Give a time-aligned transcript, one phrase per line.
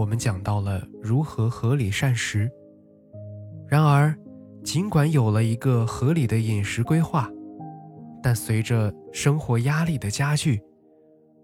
[0.00, 2.50] 我们讲到了如何合理膳食。
[3.68, 4.16] 然而，
[4.64, 7.30] 尽管有了一个合理的饮食规划，
[8.22, 10.58] 但随着生活压力的加剧，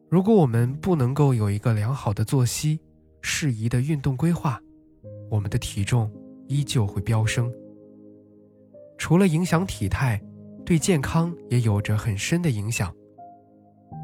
[0.09, 2.81] 如果我们不能够有一个良好的作息、
[3.21, 4.59] 适宜的运动规划，
[5.31, 6.11] 我们的体重
[6.49, 7.53] 依旧会飙升。
[8.97, 10.19] 除了影响体态，
[10.65, 12.91] 对健康也有着很深的影响。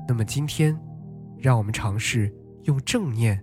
[0.07, 0.79] 那么今天，
[1.39, 2.31] 让我们尝试
[2.65, 3.43] 用正念。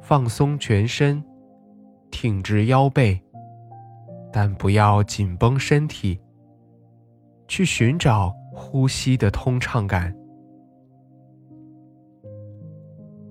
[0.00, 1.22] 放松全身，
[2.10, 3.20] 挺直腰背，
[4.32, 6.18] 但不要紧绷身体。
[7.48, 10.16] 去寻找呼吸的通畅感。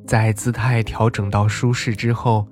[0.05, 2.45] 在姿态调整到舒适之后，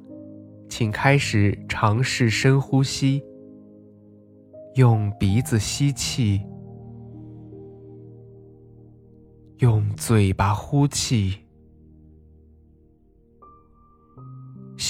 [0.70, 3.22] 请开始尝试深呼吸。
[4.76, 6.42] 用鼻子吸气，
[9.58, 11.47] 用嘴巴呼气。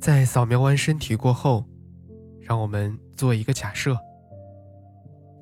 [0.00, 1.64] 在扫描完身体过后，
[2.40, 3.98] 让我们做一个假设。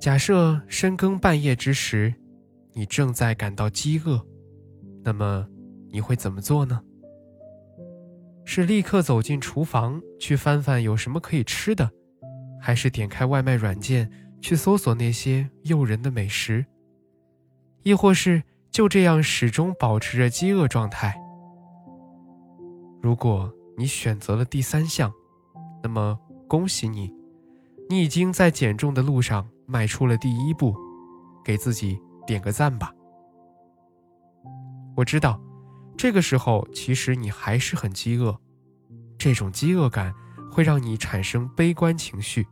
[0.01, 2.15] 假设深更半夜之时，
[2.73, 4.21] 你正在感到饥饿，
[5.05, 5.47] 那么
[5.91, 6.81] 你会怎么做呢？
[8.45, 11.91] 是立刻走进厨房去翻翻有什么可以吃的，
[12.61, 14.11] 还是点开外卖软件
[14.41, 16.65] 去搜索那些诱人的美食？
[17.83, 21.21] 亦或是就这样始终保持着饥饿状态？
[23.03, 25.13] 如果你选择了第三项，
[25.83, 26.19] 那么
[26.49, 27.13] 恭喜你，
[27.91, 30.75] 你已经在减重的路上迈出了第一步，
[31.45, 32.93] 给自己点个赞吧。
[34.97, 35.39] 我知道，
[35.97, 38.35] 这个时候其实你还是很饥饿，
[39.19, 40.15] 这种饥饿感
[40.51, 42.47] 会让你产生悲观情绪，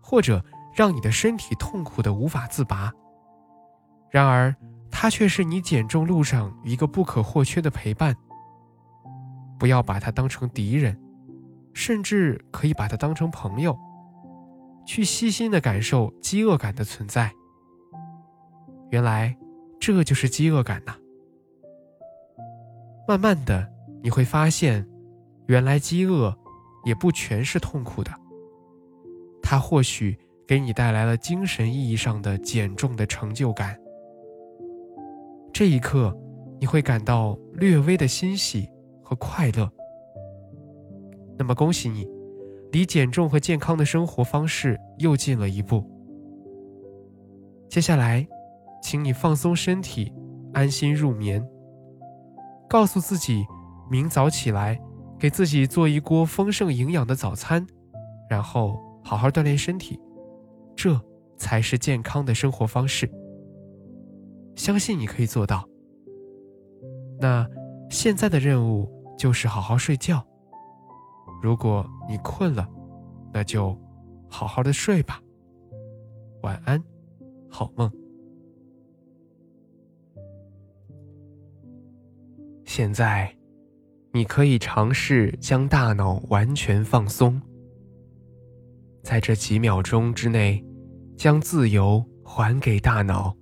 [0.00, 0.44] 或者
[0.74, 2.92] 让你的身体痛苦的无法自拔。
[4.10, 4.52] 然而，
[4.90, 8.16] 它却是你减重路上一个不可或缺的陪伴。
[9.58, 10.96] 不要把它当成敌人，
[11.74, 13.76] 甚至可以把它当成朋友，
[14.86, 17.32] 去细心的感受饥饿感的存在。
[18.90, 19.36] 原来，
[19.80, 20.96] 这就是饥饿感呐。
[23.06, 23.70] 慢慢的，
[24.02, 24.86] 你会发现，
[25.46, 26.36] 原来饥饿
[26.84, 28.10] 也不全是痛苦的。
[29.42, 33.78] 它或许给你带来了精神意义上的减重的成就感。
[35.52, 36.16] 这一刻，
[36.60, 38.68] 你会感到略微的欣喜。
[39.08, 39.66] 和快乐。
[41.38, 42.06] 那么恭喜你，
[42.72, 45.82] 离减重和健康的生活方式又近了一步。
[47.70, 48.28] 接下来，
[48.82, 50.12] 请你放松身体，
[50.52, 51.42] 安心入眠。
[52.68, 53.46] 告诉自己，
[53.90, 54.78] 明早起来
[55.18, 57.66] 给自己做一锅丰盛营养的早餐，
[58.28, 59.98] 然后好好锻炼身体，
[60.76, 61.00] 这
[61.38, 63.10] 才是健康的生活方式。
[64.54, 65.66] 相信你可以做到。
[67.18, 67.48] 那
[67.88, 68.97] 现在的任务。
[69.18, 70.24] 就是好好睡觉。
[71.42, 72.66] 如果你困了，
[73.32, 73.76] 那就
[74.30, 75.20] 好好的睡吧。
[76.42, 76.82] 晚安，
[77.50, 77.90] 好梦。
[82.64, 83.36] 现在，
[84.12, 87.40] 你可以尝试将大脑完全放松，
[89.02, 90.64] 在这几秒钟之内，
[91.16, 93.34] 将自由还给大脑，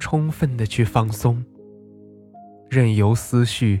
[0.00, 1.44] 充分的去放松，
[2.68, 3.80] 任由思绪。